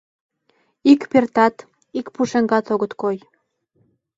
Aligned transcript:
Ик 0.91 1.01
пӧртат, 1.11 1.55
ик 1.99 2.07
пушеҥгат 2.15 2.65
огыт 2.73 2.91
кой. 3.01 3.17